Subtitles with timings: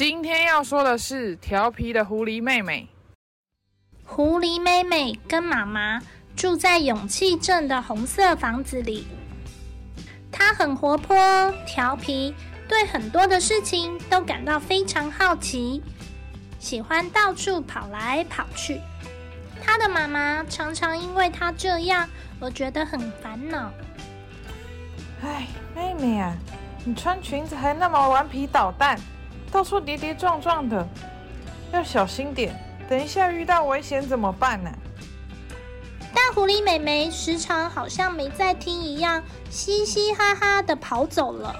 [0.00, 2.88] 今天要说的是调皮的狐狸妹妹。
[4.02, 6.00] 狐狸妹妹跟妈妈
[6.34, 9.06] 住在勇气镇的红色房子里。
[10.32, 11.14] 她很活泼、
[11.66, 12.34] 调皮，
[12.66, 15.82] 对很多的事情都感到非常好奇，
[16.58, 18.80] 喜欢到处跑来跑去。
[19.62, 22.08] 她的妈妈常常因为她这样
[22.40, 23.70] 而觉得很烦恼。
[25.22, 26.34] 哎，妹妹啊，
[26.86, 28.98] 你穿裙子还那么顽皮捣蛋，
[29.52, 30.86] 到处跌跌撞撞的，
[31.72, 32.54] 要小心点。
[32.88, 34.70] 等一下遇到危险怎么办呢？
[36.12, 41.54] 大狐狸妹妹时常好像没在听一样，嘻嘻哈哈的跑走了。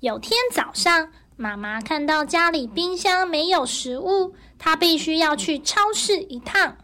[0.00, 6.76] 有天早上，妈妈看到家里冰箱没有食物，她必须要去超市一趟。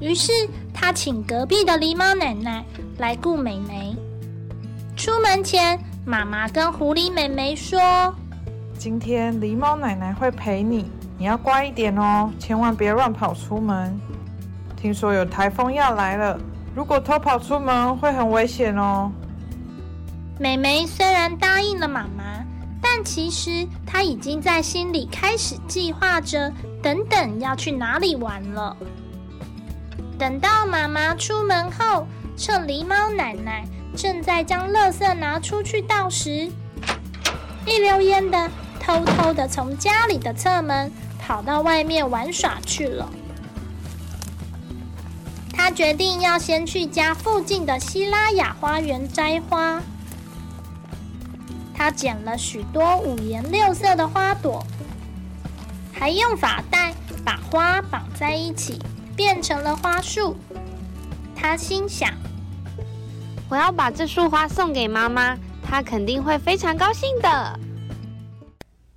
[0.00, 0.30] 于是，
[0.74, 2.62] 她请隔壁的狸猫奶奶
[2.98, 3.96] 来顾美眉。
[4.94, 8.14] 出门前，妈妈跟狐狸妹妹说
[8.78, 13.98] ：“今天狸猫奶奶会陪你，你要乖一点哦，千万别乱跑出门。
[14.76, 16.38] 听说有台风要来了，
[16.76, 19.10] 如果偷跑出门会很危险哦。”
[20.38, 22.22] 妹妹虽然答应了妈妈，
[22.80, 28.76] 但其实她已经在心里开始计划着，等等要去哪里玩了。
[30.16, 32.06] 等到妈妈出门后，
[32.36, 36.50] 趁狸猫奶奶正在将垃圾拿出去倒时，
[37.64, 43.08] 一溜烟的偷偷的从家里的侧门跑到外面玩耍去了。
[45.52, 49.82] 他决定要先去家附近的希拉雅花园摘花。
[51.74, 54.64] 他捡了许多五颜六色的花朵，
[55.92, 56.92] 还用发带
[57.24, 58.78] 把花绑在一起，
[59.16, 60.36] 变成了花束。
[61.46, 62.12] 他心想。
[63.48, 67.60] 我要把这束花送给妈妈，她肯定会非常高兴的。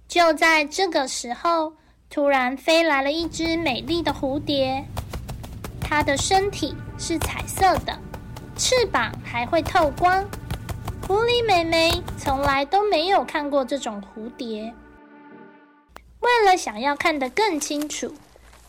[0.07, 1.71] 就在这个时候，
[2.09, 4.83] 突然飞来了一只美丽的蝴蝶，
[5.79, 7.95] 它的身体是彩色的，
[8.57, 10.25] 翅膀还会透光。
[11.05, 14.73] 狐狸妹妹从来都没有看过这种蝴蝶，
[16.19, 18.11] 为了想要看得更清楚，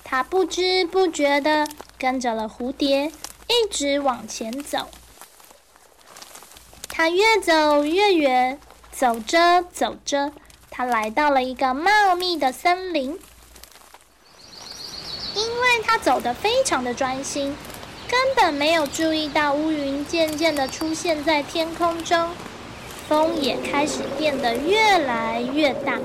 [0.05, 1.67] 她不知不觉地
[1.99, 3.11] 跟着了蝴蝶，
[3.51, 4.89] 一直往前走。
[6.89, 8.61] 他越走越远，
[8.93, 10.33] 走着走着，
[10.71, 13.19] 他来到了一个茂密的森林。
[15.35, 17.57] 因为他走得非常的专心，
[18.09, 22.31] 根本没有注意到乌云渐渐的出现在天空中，
[23.09, 25.99] 风也开始变得越来越大。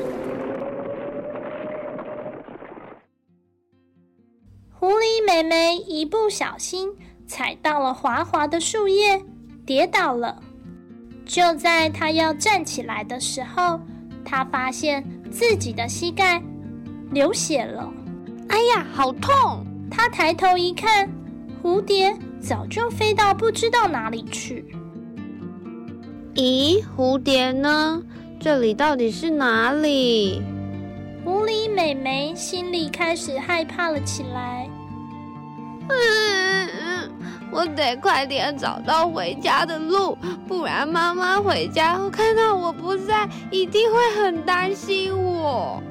[4.79, 6.95] 狐狸妹妹一不小心
[7.27, 9.21] 踩到了滑滑的树叶，
[9.65, 10.41] 跌倒了。
[11.25, 13.79] 就在他要站起来的时候，
[14.23, 16.41] 他发现自己的膝盖
[17.11, 17.91] 流血了。
[18.49, 19.65] 哎呀，好痛！
[19.89, 21.09] 他抬头一看，
[21.63, 24.65] 蝴蝶早就飞到不知道哪里去。
[26.35, 28.03] 咦，蝴蝶呢？
[28.39, 30.43] 这里到底是哪里？
[31.23, 34.69] 狐狸美眉心里开始害怕了起来。
[35.87, 36.54] 嗯，
[37.51, 40.17] 我得快点找到回家的路，
[40.47, 45.81] 不然妈妈回家后看到我不在，一定会很担心我。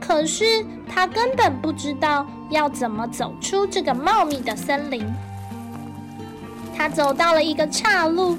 [0.00, 5.04] 可是他根本不知道要怎么走出这个茂密的森林。
[6.76, 8.36] 他走到了一个岔路，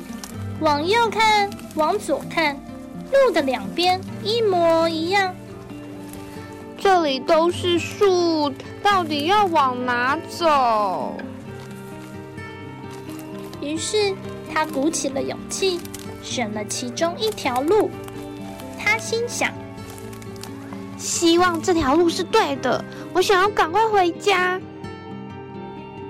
[0.60, 2.56] 往右看，往左看，
[3.12, 5.34] 路的两边一模一样。
[6.78, 8.54] 这里都是树，
[8.84, 11.16] 到底要往哪走？
[13.66, 14.14] 于是
[14.54, 15.80] 他鼓起了勇气，
[16.22, 17.90] 选了其中一条路。
[18.78, 19.52] 他心想：
[21.00, 24.62] 希望这条路是对的，我想要赶快回家。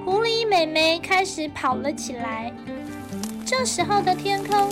[0.03, 2.51] 狐狸美眉开始跑了起来。
[3.45, 4.69] 这时候的天空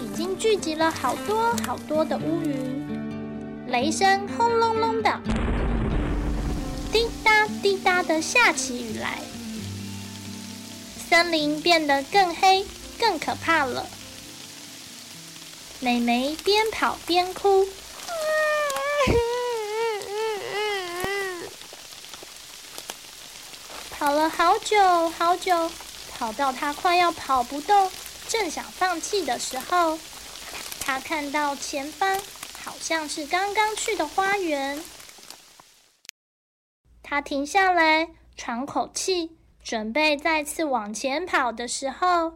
[0.00, 5.20] 已经聚集了好多好多的乌云，雷声轰隆隆的，
[6.92, 9.18] 滴答滴答的下起雨来。
[11.10, 12.64] 森林变得更黑、
[12.96, 13.88] 更可怕了。
[15.80, 17.66] 美美边跑边哭，
[23.90, 25.68] 跑了好久好久，
[26.12, 27.90] 跑到她快要跑不动，
[28.28, 29.98] 正想放弃的时候，
[30.78, 32.20] 她看到前方
[32.62, 34.80] 好像是刚刚去的花园。
[37.02, 42.32] 她停下来喘口气，准备再次往前跑的时候，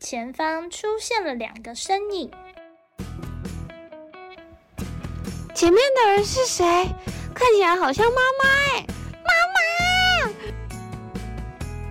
[0.00, 2.30] 前方出现了两个身影。
[5.54, 6.64] 前面的人是谁？
[7.34, 8.86] 看起来好像妈妈哎，
[9.24, 10.32] 妈妈！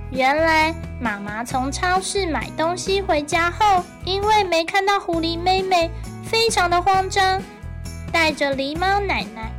[0.09, 5.91] 原来妈妈从超市买东西回家后，因为没看到狐狸妹妹，
[6.25, 7.41] 非常的慌张，
[8.11, 9.51] 带着狸猫奶奶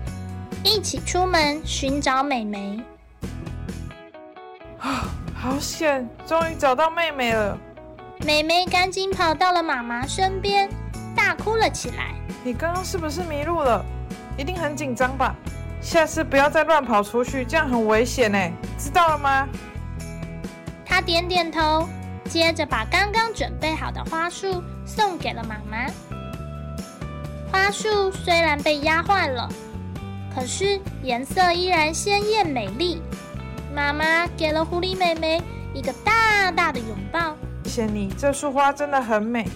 [0.65, 2.83] 一起出门寻找美眉。
[5.39, 6.09] 啊，好险！
[6.27, 7.57] 终于找到妹妹了。
[8.25, 10.69] 妹妹赶紧跑到了妈妈身边，
[11.15, 12.15] 大哭了起来。
[12.43, 13.85] 你刚刚是不是迷路了？
[14.37, 15.35] 一定很紧张吧？
[15.81, 18.39] 下次不要再乱跑出去，这样很危险呢，
[18.77, 19.49] 知道了吗？
[20.85, 21.89] 他点点头，
[22.29, 25.87] 接着把刚刚准备好的花束送给了妈妈。
[27.53, 29.49] 花束虽然被压坏了，
[30.35, 33.01] 可是颜色依然鲜艳美丽。
[33.79, 35.41] 妈妈给了狐狸妹妹
[35.73, 37.37] 一个大大的拥抱。
[37.63, 39.47] 谢谢你，这束花真的很美。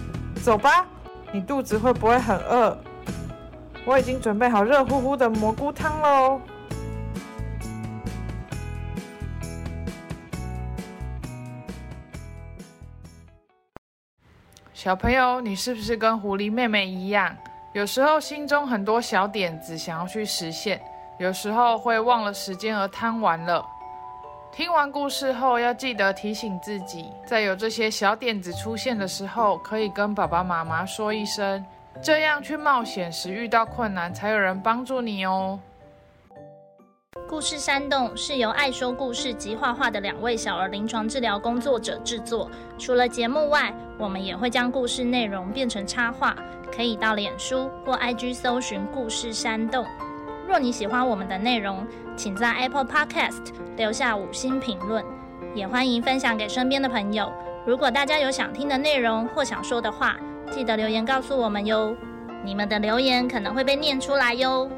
[0.41, 0.85] 走吧，
[1.33, 2.77] 你肚子会不会很饿？
[3.83, 6.39] 我已经准备好热乎乎的蘑菇汤喽！
[14.73, 17.35] 小朋友，你是不是跟狐狸妹妹一样，
[17.73, 20.81] 有时候心中很多小点子想要去实现，
[21.19, 23.65] 有时候会忘了时间而贪玩了？
[24.55, 31.65] 听完故事后，要记得提醒自己，在有这些小点子出现的时候，可以跟爸爸妈妈说一声。
[32.03, 35.59] 这样去冒险时遇到困难，才有人帮助你哦。
[37.27, 42.47] 故事山洞是由爱说故事及画画的两位小儿临床治疗工作者制作。
[42.77, 46.35] 除了节目外，我们也会将故事内容变成插画，
[46.71, 49.83] 可以到脸书或 IG 搜寻“故事山洞”。
[50.47, 51.85] 若你喜欢我们的内容，
[52.15, 53.47] 请在 Apple Podcast
[53.77, 55.03] 留下五星评论，
[55.55, 57.31] 也欢迎分享给身边的朋友。
[57.65, 60.17] 如果大家有想听的内容或想说的话，
[60.51, 61.95] 记得留言告诉我们哟，
[62.43, 64.69] 你们的留言可能会被念出来哟。